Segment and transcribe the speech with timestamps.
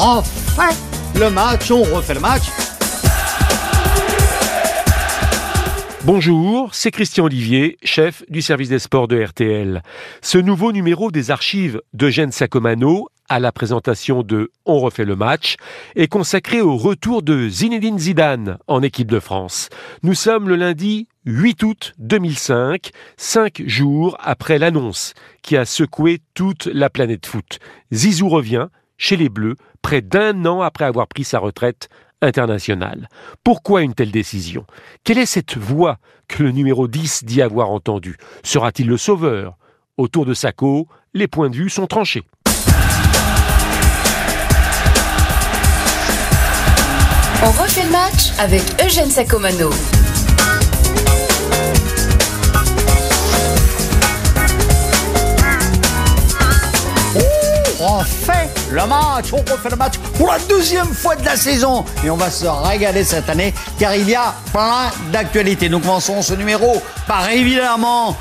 [0.00, 0.74] refait
[1.18, 2.44] le match, on refait le match.
[6.04, 9.82] Bonjour, c'est Christian Olivier, chef du service des sports de RTL.
[10.22, 15.56] Ce nouveau numéro des archives d'Eugène Sacomano à la présentation de On refait le match
[15.96, 19.68] est consacré au retour de Zinedine Zidane en équipe de France.
[20.02, 25.12] Nous sommes le lundi 8 août 2005, cinq jours après l'annonce
[25.42, 27.58] qui a secoué toute la planète foot.
[27.92, 28.68] Zizou revient
[29.00, 31.88] chez les Bleus près d'un an après avoir pris sa retraite
[32.22, 33.08] internationale.
[33.42, 34.66] Pourquoi une telle décision?
[35.02, 35.96] Quelle est cette voix
[36.28, 38.18] que le numéro 10 dit avoir entendue?
[38.44, 39.56] Sera-t-il le sauveur?
[39.96, 42.22] Autour de Sacco, les points de vue sont tranchés.
[47.42, 49.70] On refait le match avec Eugène Sacomano.
[58.70, 61.84] Le match, on refait le match pour la deuxième fois de la saison.
[62.04, 65.68] Et on va se régaler cette année car il y a plein d'actualités.
[65.68, 68.16] Nous commençons ce numéro par évidemment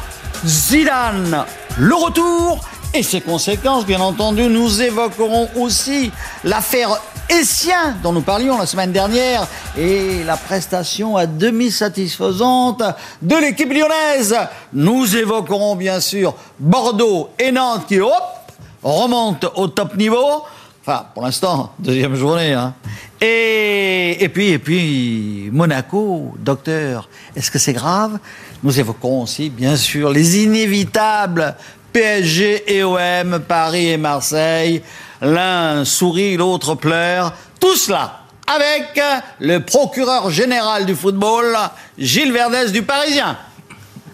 [0.46, 1.46] Zidane,
[1.78, 2.60] le retour
[2.94, 3.86] et ses conséquences.
[3.86, 6.12] Bien entendu, nous évoquerons aussi
[6.44, 9.46] l'affaire Essien dont nous parlions la semaine dernière
[9.78, 12.82] et la prestation à demi satisfaisante
[13.22, 14.36] de l'équipe lyonnaise.
[14.74, 18.39] Nous évoquerons bien sûr Bordeaux et Nantes qui, hop,
[18.84, 20.44] remontent au top niveau.
[20.82, 22.54] Enfin, pour l'instant, deuxième journée.
[22.54, 22.74] Hein.
[23.22, 28.20] Et, et puis, et puis, Monaco, docteur, est-ce que c'est grave?
[28.64, 31.56] Nous évoquerons aussi, bien sûr, les inévitables
[31.94, 34.82] PSG et OM, Paris et Marseille.
[35.22, 37.34] L'un sourit, l'autre pleure.
[37.60, 39.00] Tout cela avec
[39.40, 41.56] le procureur général du football,
[41.98, 43.38] Gilles Verdès du Parisien.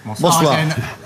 [0.04, 0.58] Bonsoir.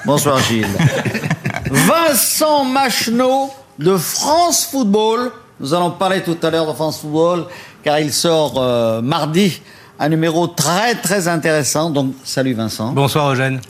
[0.06, 0.68] Bonsoir, Gilles.
[1.72, 5.32] Vincent Macheneau de France Football.
[5.60, 7.46] Nous allons parler tout à l'heure de France Football
[7.84, 9.62] car il sort euh, mardi
[10.00, 11.90] un numéro très très intéressant.
[11.90, 12.92] Donc, salut Vincent.
[12.94, 13.62] Bonsoir Eugène.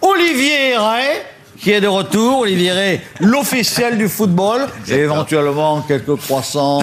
[0.00, 1.06] Olivier Ray,
[1.58, 2.40] qui est de retour.
[2.40, 4.66] Olivier Ray, l'officiel du football.
[4.86, 6.82] Et éventuellement quelques croissants,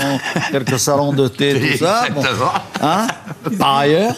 [0.52, 2.06] quelques salons de thé, tout ça.
[2.14, 2.22] Bon.
[2.82, 3.08] Hein
[3.60, 4.16] Par ailleurs,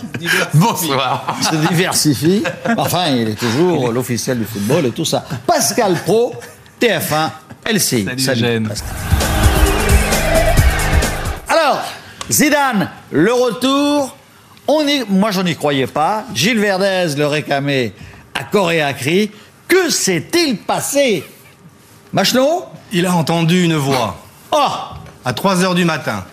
[0.53, 1.35] Bonsoir.
[1.39, 2.43] il se diversifie.
[2.77, 5.25] Enfin, il est toujours l'officiel du football et tout ça.
[5.45, 6.33] Pascal Pro,
[6.81, 7.29] TF1,
[7.69, 8.05] LCI.
[8.17, 8.67] Salut, Eugène.
[8.67, 8.89] Pascal.
[11.49, 11.81] Alors,
[12.31, 14.15] Zidane, le retour.
[14.67, 16.25] On y, moi, je n'y croyais pas.
[16.33, 17.93] Gilles Verdez le réclamait
[18.33, 19.31] à corps et à cri.
[19.67, 21.23] Que s'est-il passé?
[22.13, 24.17] Machelot Il a entendu une voix
[24.51, 24.57] Oh
[25.25, 26.23] à 3 heures du matin.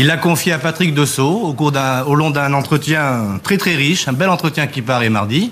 [0.00, 3.74] Il l'a confié à Patrick Dessau au, cours d'un- au long d'un entretien très très
[3.74, 5.50] riche, un bel entretien qui paraît mardi.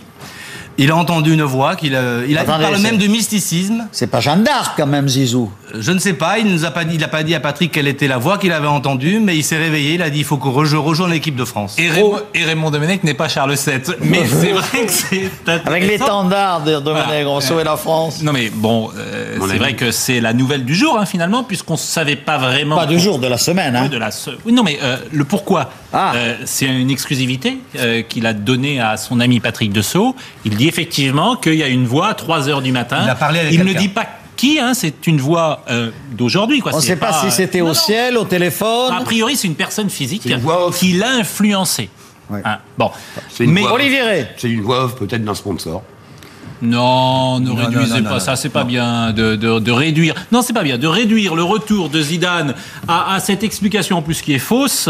[0.78, 3.86] Il a entendu une voix qu'il a, il, a, il Attendez, parle même de mysticisme.
[3.92, 5.50] C'est pas Jeanne d'Arc, quand même, Zizou.
[5.74, 7.72] Je ne sais pas, il nous a pas dit, il a pas dit à Patrick
[7.72, 10.24] quelle était la voix qu'il avait entendue, mais il s'est réveillé, il a dit il
[10.24, 11.76] faut que je rejoigne l'équipe de France.
[11.78, 13.80] Et Raymond, et Raymond Domenech n'est pas Charles VII.
[14.02, 15.30] Mais c'est vrai que c'est
[15.64, 18.22] Avec l'étendard de Domenech, on va sauver la France.
[18.22, 21.74] Non mais bon, euh, c'est vrai que c'est la nouvelle du jour hein, finalement, puisqu'on
[21.74, 22.76] ne savait pas vraiment...
[22.76, 23.82] Pas du jour, de la semaine, hein.
[23.84, 25.70] Oui, de la se- oui, non mais euh, le pourquoi.
[25.92, 26.12] Ah.
[26.16, 30.14] Euh, c'est une exclusivité euh, qu'il a donnée à son ami Patrick Dessau.
[30.44, 33.00] Il dit effectivement qu'il y a une voix à 3 heures du matin.
[33.04, 36.60] Il a parlé avec Il ne dit pas qui, hein, c'est une voix euh, d'aujourd'hui.
[36.60, 36.72] quoi.
[36.74, 37.74] On ne sait pas, si c'était non, au non.
[37.74, 38.92] ciel, au téléphone.
[38.94, 41.88] A priori, c'est une personne physique une voix qui l'a influencé.
[42.28, 42.42] Ouais.
[42.44, 42.90] Hein, bon,
[43.30, 44.26] C'est une mais voix- Olivier Ray.
[44.36, 45.82] C'est une voix off peut-être d'un sponsor.
[46.62, 48.36] Non, ne Non, réduisez non, non, pas non, ça, non.
[48.36, 50.14] c'est pas bien de, de- de réduire.
[50.32, 52.54] Non, c'est pas bien de réduire le retour de Zidane
[52.88, 54.88] à, à cette explication en plus qui est fausse.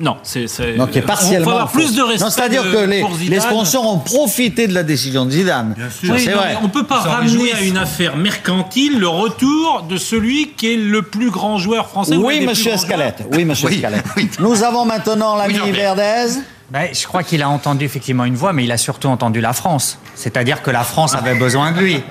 [0.00, 0.46] Non, c'est
[0.76, 1.44] Donc, est on- partiellement.
[1.44, 2.30] faut avoir plus de respect.
[2.30, 5.74] C'est-à-dire que les, les sponsors ont profité de la décision de Zidane.
[5.76, 6.14] Bien sûr.
[6.14, 6.58] Oui, non, vrai.
[6.62, 11.02] on peut pas ramener à une affaire mercantile le retour de celui qui est le
[11.02, 12.16] plus grand joueur français.
[12.16, 13.24] Oui, monsieur Escalette.
[13.32, 14.04] Oui, monsieur Oui, Escalette.
[14.16, 14.28] oui.
[14.40, 15.54] Nous avons maintenant l'ami.
[15.72, 16.40] Verdez.
[16.70, 19.52] Ben, je crois qu'il a entendu effectivement une voix, mais il a surtout entendu la
[19.52, 19.98] France.
[20.16, 22.02] C'est-à-dire que la France avait besoin de lui.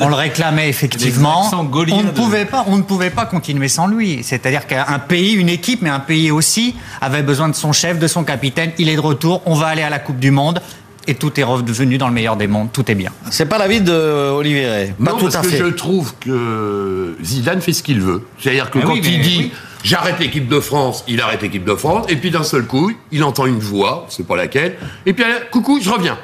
[0.00, 1.50] On le réclamait effectivement.
[1.52, 1.62] On
[2.02, 4.22] ne pouvait pas, on ne pouvait pas continuer sans lui.
[4.22, 8.06] C'est-à-dire qu'un pays, une équipe, mais un pays aussi avait besoin de son chef, de
[8.06, 8.72] son capitaine.
[8.78, 9.40] Il est de retour.
[9.46, 10.60] On va aller à la Coupe du Monde.
[11.06, 12.72] Et tout est revenu dans le meilleur des mondes.
[12.72, 13.10] Tout est bien.
[13.30, 14.94] C'est pas l'avis de Olivier.
[15.02, 15.58] Pas non, tout parce à que fait.
[15.58, 18.26] je trouve que Zidane fait ce qu'il veut.
[18.38, 19.52] C'est-à-dire que Mais quand oui, il dit oui.
[19.84, 23.22] J'arrête l'équipe de France, il arrête l'équipe de France, et puis d'un seul coup, il
[23.22, 24.76] entend une voix, c'est pas laquelle,
[25.06, 26.18] et puis elle, coucou, je reviens.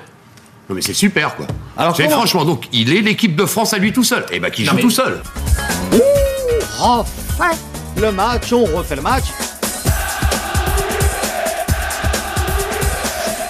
[0.68, 1.46] Non mais c'est super quoi.
[1.76, 4.24] Alors, comment- franchement, donc il est l'équipe de France à lui tout seul.
[4.32, 5.20] Et ben qui joue mais- tout seul.
[6.78, 7.56] refait
[8.00, 9.24] le match, on refait le match.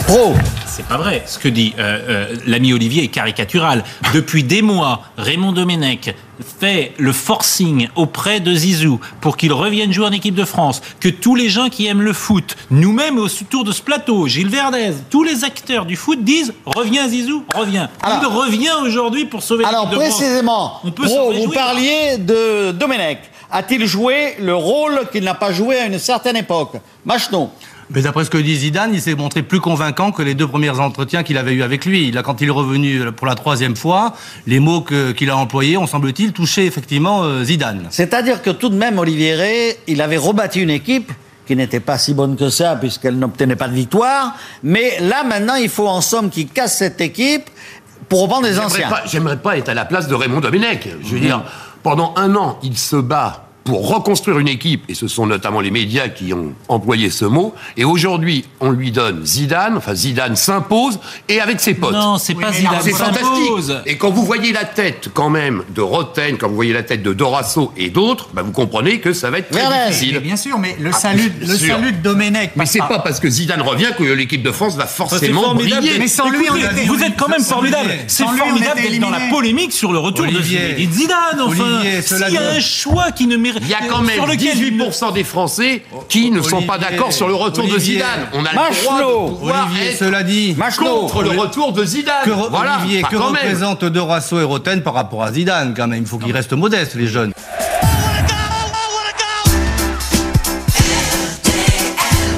[0.07, 0.35] Pro,
[0.81, 1.23] c'est pas vrai.
[1.27, 3.85] Ce que dit euh, euh, l'ami Olivier est caricatural.
[4.15, 6.15] Depuis des mois, Raymond Domenech
[6.59, 11.11] fait le forcing auprès de Zizou pour qu'il revienne jouer en équipe de France, que
[11.11, 15.23] tous les gens qui aiment le foot, nous-mêmes autour de ce plateau, Gilles Verdez, tous
[15.23, 17.91] les acteurs du foot disent reviens Zizou, reviens.
[18.03, 20.19] Alors- Il revient aujourd'hui pour sauver Alors l'équipe de France.
[20.19, 23.19] précisément, On peut vous parliez de Domenech.
[23.53, 26.75] A-t-il joué le rôle qu'il n'a pas joué à une certaine époque?
[27.05, 27.51] Machno.
[27.93, 30.71] Mais d'après ce que dit Zidane, il s'est montré plus convaincant que les deux premiers
[30.71, 32.13] entretiens qu'il avait eu avec lui.
[32.13, 34.15] Là, quand il est revenu pour la troisième fois,
[34.47, 34.83] les mots
[35.17, 37.87] qu'il a employés ont, semble-t-il, touché effectivement euh, Zidane.
[37.91, 41.11] C'est-à-dire que tout de même, Olivier Rey, il avait rebâti une équipe
[41.47, 44.35] qui n'était pas si bonne que ça puisqu'elle n'obtenait pas de victoire.
[44.63, 47.51] Mais là, maintenant, il faut en somme qu'il casse cette équipe
[48.09, 48.89] pour reprendre les J'aimerais anciens.
[48.89, 50.89] pas, j'aimerais pas être à la place de Raymond Domenech.
[51.03, 51.43] Je veux dire,
[51.83, 55.71] pendant un an, il se bat pour reconstruire une équipe, et ce sont notamment les
[55.71, 60.99] médias qui ont employé ce mot, et aujourd'hui, on lui donne Zidane, enfin Zidane s'impose,
[61.29, 61.93] et avec ses potes.
[61.93, 62.81] Non, c'est pas Zidane.
[62.83, 63.77] C'est fantastique.
[63.87, 67.05] Et quand vous voyez la tête, quand même, de Roten, quand vous voyez la tête
[67.05, 69.63] de Dorasso et d'autres, bah, vous comprenez que ça va être très.
[69.71, 70.19] Mais difficile.
[70.19, 71.77] bien sûr, mais le salut, bien le sûr.
[71.77, 72.51] salut de Domenech.
[72.57, 75.83] Mais c'est pas parce que Zidane revient que l'équipe de France va forcément formidable.
[75.83, 75.99] briller.
[76.01, 77.91] Mais sans lui, on Écoutez, était- vous êtes quand même formidable.
[78.09, 80.75] C'est Sans lui, on formidable d'être dans la polémique sur le retour Olivier.
[80.87, 81.41] de Zidane.
[81.41, 84.27] Enfin, s'il y a un choix qui ne mérite, Il y a quand même sur
[84.27, 87.79] lequel il ne- 18% des Français qui ne sont pas d'accord sur le retour de.
[87.79, 88.29] Zidane.
[88.33, 92.25] On a le droit de pouvoir Olivier, être cela dit, contre le retour de Zidane.
[92.25, 96.07] que, voilà, Olivier, que représentent Dorasso et Roten par rapport à Zidane quand même Il
[96.09, 97.33] faut qu'ils restent modestes, les jeunes.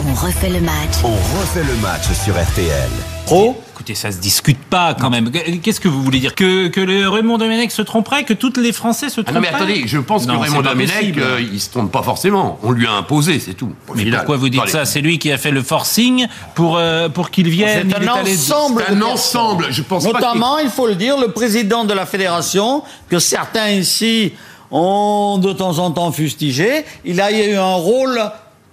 [0.09, 0.73] On refait le match.
[1.05, 1.09] On
[1.41, 2.89] refait le match sur RTL.
[3.27, 5.33] Pro Écoutez, ça se discute pas quand même.
[5.61, 6.37] Qu'est-ce que vous voulez dire?
[6.37, 9.41] Que, que le Raymond Domenech se tromperait Que tous les Français se Ah trompent non
[9.41, 12.61] mais attendez, je pense Non, que Raymond Domenech, euh, il se trompe pas forcément.
[12.63, 13.73] On lui a imposé, c'est tout.
[13.89, 14.21] Au Mais final.
[14.21, 14.85] pourquoi vous dites ça?
[14.85, 17.89] C'est lui qui a fait le forcing pour, euh, pour qu'il vienne.
[17.91, 18.85] C'est un allé- ensemble.
[18.87, 19.67] C'est un ensemble.
[19.71, 23.71] Je pense pas Notamment, il faut le dire, le président de la fédération, que certains
[23.71, 24.33] ici
[24.71, 28.21] ont de temps en temps fustigé, il a eu un rôle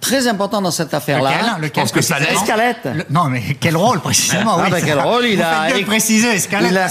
[0.00, 1.30] très important dans cette affaire-là.
[1.30, 2.88] Lequel, lequel pense que ça Escalette.
[2.94, 5.02] Le- Non, mais quel rôle précisément Ah, ben, quel ça.
[5.02, 6.86] rôle, il Vous a écrit- préciser Escalette Il a,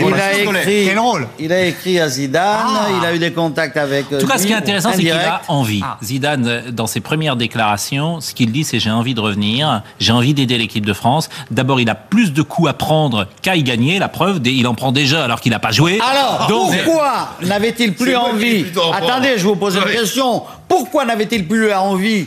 [0.00, 2.86] il a je écrit, Quel rôle il a écrit à Zidane, Ah.
[3.00, 4.12] il a eu des contacts avec.
[4.12, 5.82] En tout cas, ce qui est intéressant, c'est qu'il a envie.
[5.84, 5.98] Ah.
[6.02, 10.12] Zidane, euh, dans ses premières déclarations, ce qu'il dit, c'est j'ai envie de revenir, j'ai
[10.12, 11.28] envie d'aider l'équipe de France.
[11.50, 13.98] D'abord, il a plus de coups à prendre qu'à y gagner.
[13.98, 16.00] La preuve, il en prend déjà alors qu'il n'a pas joué.
[16.00, 18.64] Alors, Donc, pourquoi n'avait-il plus envie.
[18.92, 19.92] Attendez, je vous pose une Oui.
[19.92, 20.42] question.
[20.66, 22.26] Pourquoi n'avait-il plus envie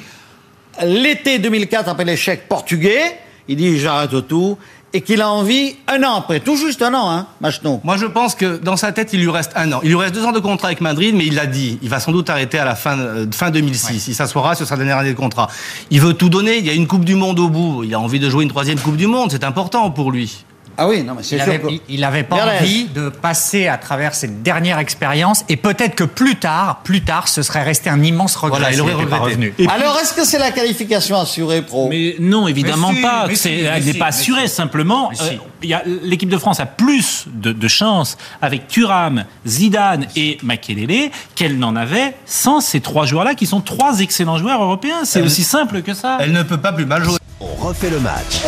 [0.83, 4.57] l'été 2004 après l'échec portugais Il dit j'arrête tout
[4.93, 7.79] et qu'il a envie un an après, tout juste un an, hein, Machno.
[7.83, 9.79] Moi, je pense que dans sa tête, il lui reste un an.
[9.83, 11.79] Il lui reste deux ans de contrat avec Madrid, mais il l'a dit.
[11.81, 14.09] Il va sans doute arrêter à la fin, euh, fin 2006.
[14.09, 15.47] Il s'assoira sur sa dernière année de contrat.
[15.91, 16.57] Il veut tout donner.
[16.57, 17.83] Il y a une Coupe du Monde au bout.
[17.83, 19.31] Il a envie de jouer une troisième Coupe du Monde.
[19.31, 20.43] C'est important pour lui.
[20.77, 23.77] Ah oui, non mais c'est sûr avait, il- il avait pas envie de passer à
[23.77, 28.01] travers cette dernière expérience et peut-être que plus tard, plus tard, ce serait resté un
[28.03, 28.59] immense regret.
[28.59, 29.53] Voilà, il aurait regretté.
[29.69, 31.89] Alors, est-ce que c'est la qualification assurée pro?
[31.89, 33.27] Mais non, évidemment Mais si, pas.
[33.27, 34.47] mais elle n'est pas mais assurée.
[34.47, 34.55] si.
[34.55, 35.23] Simplement, Mais si.
[35.23, 40.07] euh, il y a- l'équipe de France a plus de, de chances avec Thuram, Zidane
[40.15, 45.01] et Makelele qu'elle n'en avait sans ces trois joueurs-là qui sont trois excellents joueurs européens.
[45.03, 46.17] C'est aussi simple que ça.
[46.21, 47.17] Elle ne peut pas plus mal jouer.
[47.43, 48.41] On refait le match.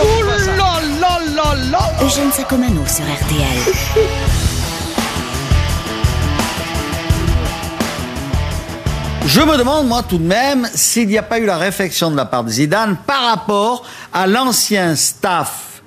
[2.04, 3.74] Eugène Sacomano sur RTL.
[9.26, 12.16] Je me demande, moi, tout de même, s'il n'y a pas eu la réflexion de
[12.16, 13.84] la part de Zidane par rapport
[14.14, 15.82] à l'ancien staff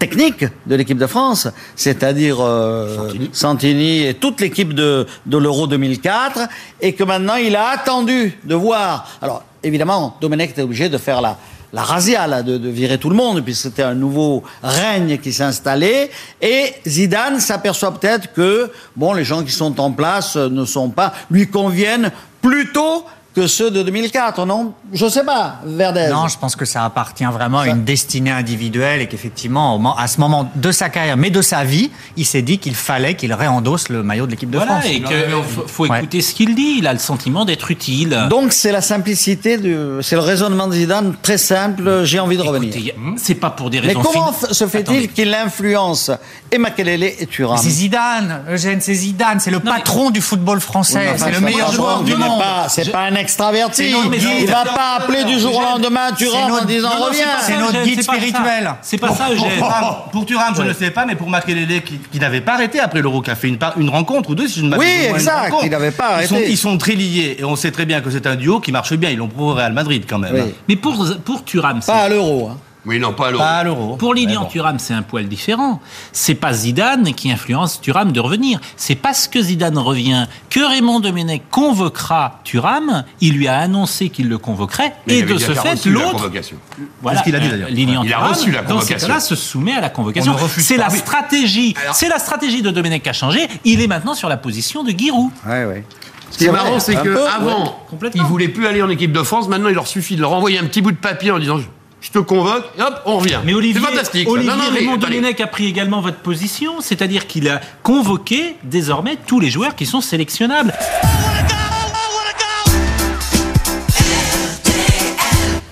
[0.00, 1.46] technique de l'équipe de France,
[1.76, 4.04] c'est-à-dire euh, Santini.
[4.04, 6.40] et toute l'équipe de, de l'Euro 2004,
[6.80, 9.06] et que maintenant il a attendu de voir.
[9.22, 11.38] Alors, évidemment, Domenech était obligé de faire la,
[11.72, 15.32] la razzia, là, de, de virer tout le monde, puisque c'était un nouveau règne qui
[15.32, 16.10] s'installait.
[16.40, 20.90] Et Zidane s'aperçoit peut-être que, bon, les gens qui sont en place euh, ne sont
[20.90, 22.10] pas, lui conviennent
[22.40, 24.74] plutôt que ceux de 2004, non?
[24.92, 26.08] Je sais pas, Verdez.
[26.10, 30.20] Non, je pense que ça appartient vraiment à une destinée individuelle et qu'effectivement, à ce
[30.20, 33.88] moment de sa carrière, mais de sa vie, il s'est dit qu'il fallait qu'il réendosse
[33.88, 34.84] le maillot de l'équipe de Voilà, France.
[34.90, 35.16] et qu'il
[35.48, 35.98] faut, faut Ouais.
[35.98, 36.76] écouter ce qu'il dit.
[36.78, 38.26] Il a le sentiment d'être utile.
[38.28, 42.42] Donc c'est la simplicité, du, c'est le raisonnement de Zidane, très simple, j'ai envie de
[42.42, 42.74] revenir.
[42.76, 46.10] A- c'est pas pour des Mais raisons comment fin- f- se fait-il qu'il influence
[46.50, 50.60] et Makelele et Thuram C'est Zidane, Eugène, c'est Zidane, c'est le mais- patron du football
[50.60, 52.42] français, Oui, mais c'est le meilleur joueur du monde.
[52.68, 53.94] C'est pas un extraverti.
[54.40, 57.24] Il va pas appeler du jour au lendemain Thuram en disant reviens.
[57.26, 58.74] pas C'est notre guide pas spirituel.
[58.82, 59.50] C'est pas ça, Eugène.
[59.56, 62.80] Thuram, pour Thuram, je ne sais pas, mais pour Makelele, qui, qui n'avait pas arrêté
[62.80, 64.86] après l'Euro, qui a fait une, par- une rencontre ou deux, si je ne m'abuse.
[64.86, 65.64] Oui, exact, rencontre.
[65.64, 66.50] il n'avait pas Ils sont, arrêté.
[66.50, 68.92] ils sont très liés, et on sait très bien que c'est un duo qui marche
[68.94, 69.10] bien.
[69.10, 70.48] Ils l'ont prouvé au Real Madrid, quand même.
[70.68, 72.50] Mais pour, pour Thuram, c'est- Pas à l'euro.
[72.52, 72.56] hein.
[72.84, 73.42] Oui, non, pas à l'euro.
[73.44, 73.96] Pas à l'euro.
[73.96, 74.46] Pour Lilian bon.
[74.48, 75.80] Thuram, c'est un poil différent.
[76.10, 78.58] C'est pas Zidane qui influence Thuram de revenir.
[78.76, 83.04] C'est parce que Zidane revient que Raymond Domenech convoquera Thuram.
[83.20, 84.94] Il lui a annoncé qu'il le convoquerait.
[85.06, 86.56] Mais et de ce fait, reçu la l'autre convocation.
[87.00, 87.68] Voilà, C'est ce qu'il a dit, euh, d'ailleurs.
[87.70, 89.08] Lilian Il a Thuram, reçu la Dans ces convocation.
[89.08, 90.36] cas-là, se soumet à la convocation.
[90.58, 90.98] C'est la Oui.
[90.98, 91.74] stratégie.
[91.80, 93.46] Alors- C'est la stratégie de Domenech qui a changé.
[93.64, 95.30] Il est maintenant sur la position de Giroud.
[95.46, 95.84] Ouais, ouais.
[96.30, 98.82] Ce qui est C'est marrant, c'est un que peu, avant, ouais, il voulait plus aller
[98.82, 99.48] en équipe de France.
[99.48, 101.58] Maintenant, il leur suffit de leur envoyer un petit bout de papier en disant
[102.02, 103.38] je- te convoque, et hop, on revient.
[103.44, 104.28] Mais Olivier, c'est fantastique.
[104.28, 104.96] Olivier non, non, mais Raymond.
[104.98, 109.86] Domenech a pris également votre position, c'est-à-dire qu'il a convoqué désormais tous les joueurs qui
[109.86, 110.74] sont sélectionnables.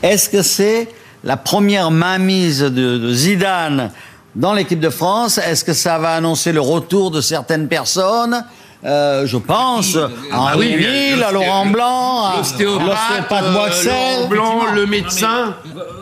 [0.03, 0.89] Est-ce que c'est
[1.25, 2.69] la première mainmise de,
[2.99, 3.91] de Zidane
[4.35, 5.37] dans l'équipe de France?
[5.39, 8.43] Est-ce que ça va annoncer le retour de certaines personnes?
[8.85, 13.45] Euh, je pense à Ah Henri oui, Mille, le- à Laurent Blanc, à L'ostéopathe, l'ostéopathe
[13.45, 13.85] euh.
[13.85, 15.55] Laurent Blanc, le médecin.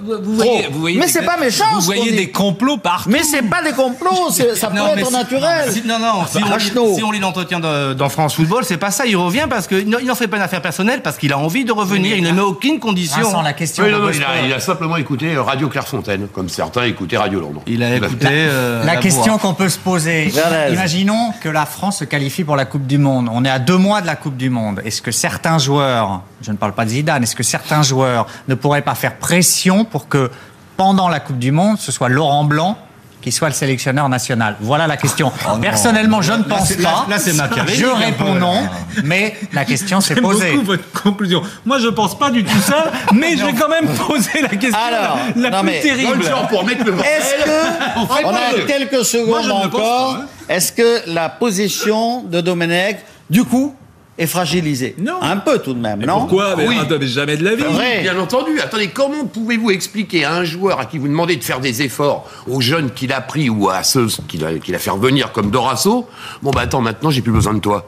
[0.04, 3.10] Vous voyez- vous voyez Mais des- c'est pas méchant, Vous voyez des complots partout.
[3.10, 5.72] Mais c'est pas des complots, ça peut être naturel.
[5.72, 8.92] si- non, non, si on, lit, si on lit l'entretien dans France Football, c'est pas
[8.92, 9.06] ça.
[9.06, 11.72] Il revient parce qu'il n'en fait pas une affaire personnelle, parce qu'il a envie de
[11.72, 12.16] revenir.
[12.16, 13.20] Il ne met aucune condition.
[13.22, 13.82] Vincent, la question.
[13.84, 16.84] Oui, non, de non, Bosco- il, a, il a simplement écouté Radio Clairefontaine, comme certains
[16.84, 17.62] écoutaient Radio Londres.
[17.66, 18.28] Il a à écouté.
[18.30, 20.32] euh, La question qu'on peut se poser,
[20.70, 23.28] imaginons que la France se qualifie pour la Coupe du Monde.
[23.32, 24.80] On est à deux mois de la Coupe du Monde.
[24.84, 28.54] Est-ce que certains joueurs, je ne parle pas de Zidane, est-ce que certains joueurs ne
[28.54, 30.30] pourraient pas faire pression pour que
[30.76, 32.78] pendant la Coupe du Monde, ce soit Laurent Blanc
[33.20, 35.32] qui soit le sélectionneur national Voilà la question.
[35.60, 37.06] Personnellement, je ne pense là- pas.
[37.10, 38.62] là, c'est machiavélique, Je réponds non,
[39.04, 40.52] mais la question s'est posée.
[40.52, 41.42] beaucoup votre conclusion.
[41.66, 44.78] Moi, je pense pas du tout ça, mais je vais quand même poser la question
[44.78, 46.22] Alors, la non, plus mais- terrible.
[46.24, 50.26] Est-ce que, on a quelques secondes je ne le pense encore, pas, hein.
[50.48, 52.98] est-ce que la position de Domenech,
[53.30, 53.74] du coup,
[54.18, 55.22] est fragilisée Non.
[55.22, 56.76] Un peu tout de même, non Pourquoi mais, Oui.
[56.80, 57.62] ah, mais jamais de la vie.
[57.62, 58.00] Vrai.
[58.02, 58.60] Bien entendu.
[58.60, 62.28] Attendez, comment pouvez-vous expliquer à un joueur à qui vous demandez de faire des efforts,
[62.48, 65.50] aux jeunes qu'il a pris ou à ceux qu'il a, qu'il a fait revenir comme
[65.50, 66.08] Dorasso,
[66.42, 67.86] bon bah attends, maintenant j'ai plus besoin de toi.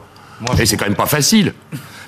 [0.59, 1.53] Et c'est quand même pas facile.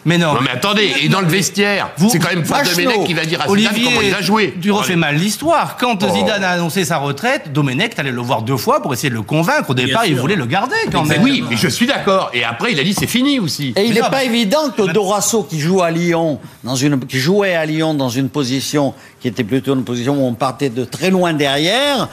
[0.05, 0.33] Mais non.
[0.33, 2.61] Non mais attendez, et dans le vestiaire, Vous- c'est quand même pas.
[2.63, 4.53] Domenech qui va dire à Zidane Olivier, comment il a joué.
[4.61, 5.77] tu refais mal l'histoire.
[5.77, 6.13] Quand Oh.
[6.13, 9.21] Zidane a annoncé sa retraite, Domenech, t'allais le voir deux fois pour essayer de le
[9.21, 9.69] convaincre.
[9.69, 11.23] Au départ, il voulait le garder quand Mais même.
[11.23, 12.31] oui, mais je suis d'accord.
[12.33, 13.73] Et après, il a dit c'est fini aussi.
[13.77, 17.19] Et il n'est pas bah- évident que Dorasso, qui joue à Lyon, dans une, qui
[17.19, 20.83] jouait à Lyon dans une position qui était plutôt une position où on partait de
[20.83, 22.09] très loin derrière,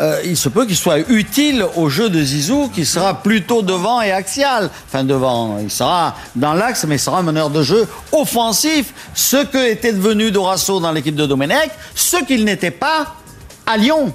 [0.00, 4.00] euh, il se peut qu'il soit utile au jeu de Zizou, qui sera plutôt devant
[4.00, 4.70] et axial.
[4.88, 8.92] Enfin, devant, il sera dans l'axe, mais il sera un meneur de jeu offensif.
[9.14, 13.14] Ce que était devenu Dorasso dans l'équipe de Domenech, ce qu'il n'était pas
[13.66, 14.12] à Lyon.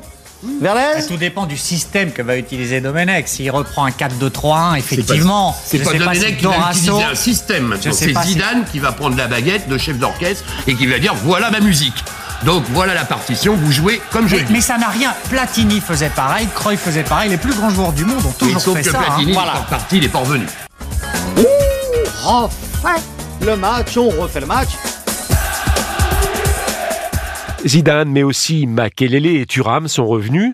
[0.61, 3.27] Verlaine Tout dépend du système que va utiliser Domenech.
[3.27, 5.55] S'il reprend un 4-2-3-1, effectivement.
[5.65, 9.17] C'est pas Domenech si qui va utiliser un système C'est si- Zidane qui va prendre
[9.17, 12.03] la baguette de chef d'orchestre et qui va dire voilà ma musique.
[12.43, 14.53] Donc voilà la partition, vous jouez comme je Mais, le dis.
[14.53, 15.13] mais ça n'a rien.
[15.29, 17.29] Platini faisait pareil, Cruyff faisait pareil.
[17.31, 18.99] Les plus grands joueurs du monde ont toujours sauf fait que ça.
[18.99, 19.03] hein.
[19.07, 19.53] Platini, Voilà.
[19.55, 20.45] il est parti, il est pas revenu.
[22.23, 23.01] refait
[23.41, 24.69] le match, on refait le match.
[27.65, 30.53] Zidane, mais aussi Makelele et Thuram sont revenus.